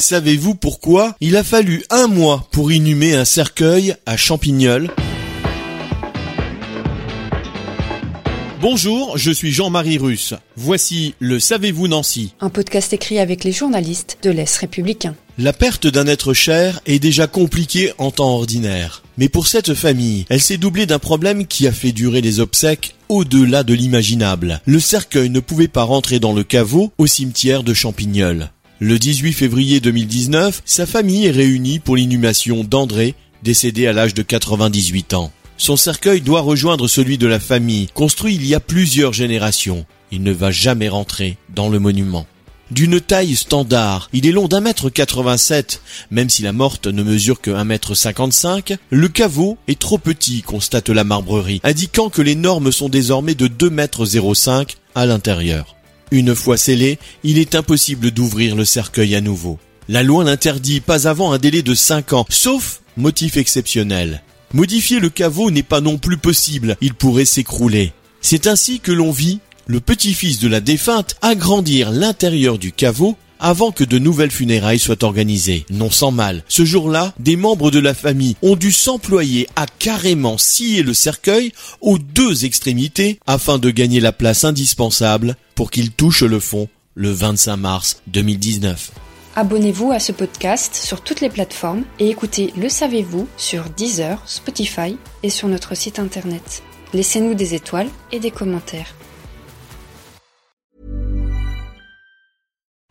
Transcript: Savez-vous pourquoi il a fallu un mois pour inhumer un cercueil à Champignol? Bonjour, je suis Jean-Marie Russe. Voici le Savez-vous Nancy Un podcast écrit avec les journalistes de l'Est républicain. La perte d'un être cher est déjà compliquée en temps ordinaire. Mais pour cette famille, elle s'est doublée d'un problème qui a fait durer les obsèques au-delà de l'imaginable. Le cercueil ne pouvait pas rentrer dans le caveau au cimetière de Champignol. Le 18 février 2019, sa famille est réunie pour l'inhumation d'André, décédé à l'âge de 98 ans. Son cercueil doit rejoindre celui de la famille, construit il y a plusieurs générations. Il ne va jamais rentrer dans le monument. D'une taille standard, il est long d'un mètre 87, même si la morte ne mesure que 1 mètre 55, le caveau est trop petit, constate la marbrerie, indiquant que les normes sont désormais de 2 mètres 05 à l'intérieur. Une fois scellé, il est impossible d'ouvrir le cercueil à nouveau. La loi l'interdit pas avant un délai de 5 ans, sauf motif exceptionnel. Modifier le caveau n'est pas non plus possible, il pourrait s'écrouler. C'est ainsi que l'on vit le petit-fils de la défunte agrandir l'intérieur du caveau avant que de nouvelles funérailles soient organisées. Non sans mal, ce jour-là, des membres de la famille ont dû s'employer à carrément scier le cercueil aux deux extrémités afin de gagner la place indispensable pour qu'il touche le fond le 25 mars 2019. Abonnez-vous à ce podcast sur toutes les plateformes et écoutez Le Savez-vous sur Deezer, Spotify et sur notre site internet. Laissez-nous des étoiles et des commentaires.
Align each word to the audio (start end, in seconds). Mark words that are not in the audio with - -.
Savez-vous 0.00 0.54
pourquoi 0.54 1.14
il 1.20 1.36
a 1.36 1.44
fallu 1.44 1.84
un 1.90 2.06
mois 2.06 2.48
pour 2.52 2.72
inhumer 2.72 3.14
un 3.14 3.26
cercueil 3.26 3.94
à 4.06 4.16
Champignol? 4.16 4.88
Bonjour, 8.62 9.18
je 9.18 9.30
suis 9.30 9.52
Jean-Marie 9.52 9.98
Russe. 9.98 10.32
Voici 10.56 11.14
le 11.18 11.38
Savez-vous 11.38 11.86
Nancy 11.86 12.32
Un 12.40 12.48
podcast 12.48 12.94
écrit 12.94 13.18
avec 13.18 13.44
les 13.44 13.52
journalistes 13.52 14.16
de 14.22 14.30
l'Est 14.30 14.56
républicain. 14.56 15.14
La 15.36 15.52
perte 15.52 15.86
d'un 15.86 16.06
être 16.06 16.32
cher 16.32 16.80
est 16.86 16.98
déjà 16.98 17.26
compliquée 17.26 17.92
en 17.98 18.10
temps 18.10 18.34
ordinaire. 18.34 19.02
Mais 19.18 19.28
pour 19.28 19.46
cette 19.46 19.74
famille, 19.74 20.24
elle 20.30 20.40
s'est 20.40 20.56
doublée 20.56 20.86
d'un 20.86 20.98
problème 20.98 21.46
qui 21.46 21.66
a 21.66 21.72
fait 21.72 21.92
durer 21.92 22.22
les 22.22 22.40
obsèques 22.40 22.94
au-delà 23.10 23.64
de 23.64 23.74
l'imaginable. 23.74 24.62
Le 24.64 24.80
cercueil 24.80 25.28
ne 25.28 25.40
pouvait 25.40 25.68
pas 25.68 25.82
rentrer 25.82 26.20
dans 26.20 26.32
le 26.32 26.42
caveau 26.42 26.90
au 26.96 27.06
cimetière 27.06 27.62
de 27.62 27.74
Champignol. 27.74 28.50
Le 28.82 28.98
18 28.98 29.34
février 29.34 29.78
2019, 29.80 30.62
sa 30.64 30.86
famille 30.86 31.26
est 31.26 31.30
réunie 31.30 31.80
pour 31.80 31.96
l'inhumation 31.96 32.64
d'André, 32.64 33.14
décédé 33.42 33.86
à 33.86 33.92
l'âge 33.92 34.14
de 34.14 34.22
98 34.22 35.12
ans. 35.12 35.30
Son 35.58 35.76
cercueil 35.76 36.22
doit 36.22 36.40
rejoindre 36.40 36.88
celui 36.88 37.18
de 37.18 37.26
la 37.26 37.40
famille, 37.40 37.88
construit 37.92 38.36
il 38.36 38.46
y 38.46 38.54
a 38.54 38.60
plusieurs 38.60 39.12
générations. 39.12 39.84
Il 40.10 40.22
ne 40.22 40.32
va 40.32 40.50
jamais 40.50 40.88
rentrer 40.88 41.36
dans 41.54 41.68
le 41.68 41.78
monument. 41.78 42.26
D'une 42.70 43.02
taille 43.02 43.36
standard, 43.36 44.08
il 44.14 44.26
est 44.26 44.32
long 44.32 44.48
d'un 44.48 44.62
mètre 44.62 44.88
87, 44.88 45.82
même 46.10 46.30
si 46.30 46.40
la 46.40 46.54
morte 46.54 46.86
ne 46.86 47.02
mesure 47.02 47.42
que 47.42 47.50
1 47.50 47.64
mètre 47.64 47.94
55, 47.94 48.78
le 48.88 49.08
caveau 49.08 49.58
est 49.68 49.78
trop 49.78 49.98
petit, 49.98 50.40
constate 50.40 50.88
la 50.88 51.04
marbrerie, 51.04 51.60
indiquant 51.64 52.08
que 52.08 52.22
les 52.22 52.34
normes 52.34 52.72
sont 52.72 52.88
désormais 52.88 53.34
de 53.34 53.46
2 53.46 53.68
mètres 53.68 54.06
05 54.06 54.78
à 54.94 55.04
l'intérieur. 55.04 55.76
Une 56.10 56.34
fois 56.34 56.56
scellé, 56.56 56.98
il 57.22 57.38
est 57.38 57.54
impossible 57.54 58.10
d'ouvrir 58.10 58.56
le 58.56 58.64
cercueil 58.64 59.14
à 59.14 59.20
nouveau. 59.20 59.58
La 59.88 60.02
loi 60.02 60.24
l'interdit 60.24 60.80
pas 60.80 61.08
avant 61.08 61.32
un 61.32 61.38
délai 61.38 61.62
de 61.62 61.74
5 61.74 62.12
ans, 62.12 62.26
sauf 62.28 62.80
motif 62.96 63.36
exceptionnel. 63.36 64.22
Modifier 64.52 64.98
le 64.98 65.10
caveau 65.10 65.50
n'est 65.50 65.62
pas 65.62 65.80
non 65.80 65.98
plus 65.98 66.16
possible, 66.16 66.76
il 66.80 66.94
pourrait 66.94 67.24
s'écrouler. 67.24 67.92
C'est 68.20 68.46
ainsi 68.46 68.80
que 68.80 68.92
l'on 68.92 69.12
vit 69.12 69.38
le 69.66 69.80
petit-fils 69.80 70.40
de 70.40 70.48
la 70.48 70.60
défunte 70.60 71.14
agrandir 71.22 71.92
l'intérieur 71.92 72.58
du 72.58 72.72
caveau 72.72 73.16
avant 73.40 73.72
que 73.72 73.84
de 73.84 73.98
nouvelles 73.98 74.30
funérailles 74.30 74.78
soient 74.78 75.04
organisées. 75.04 75.64
Non 75.70 75.90
sans 75.90 76.10
mal, 76.10 76.44
ce 76.48 76.64
jour-là, 76.64 77.12
des 77.18 77.36
membres 77.36 77.70
de 77.70 77.80
la 77.80 77.94
famille 77.94 78.36
ont 78.42 78.56
dû 78.56 78.72
s'employer 78.72 79.48
à 79.56 79.66
carrément 79.66 80.38
scier 80.38 80.82
le 80.82 80.94
cercueil 80.94 81.52
aux 81.80 81.98
deux 81.98 82.44
extrémités 82.44 83.18
afin 83.26 83.58
de 83.58 83.70
gagner 83.70 84.00
la 84.00 84.12
place 84.12 84.44
indispensable 84.44 85.36
pour 85.54 85.70
qu'il 85.70 85.90
touche 85.90 86.22
le 86.22 86.40
fond 86.40 86.68
le 86.94 87.10
25 87.10 87.56
mars 87.56 88.02
2019. 88.08 88.92
Abonnez-vous 89.36 89.92
à 89.92 90.00
ce 90.00 90.12
podcast 90.12 90.74
sur 90.74 91.02
toutes 91.02 91.20
les 91.20 91.30
plateformes 91.30 91.84
et 91.98 92.10
écoutez 92.10 92.52
Le 92.56 92.68
Savez-vous 92.68 93.28
sur 93.36 93.70
Deezer, 93.70 94.20
Spotify 94.26 94.96
et 95.22 95.30
sur 95.30 95.48
notre 95.48 95.76
site 95.76 95.98
internet. 95.98 96.62
Laissez-nous 96.92 97.34
des 97.34 97.54
étoiles 97.54 97.88
et 98.10 98.18
des 98.18 98.32
commentaires. 98.32 98.94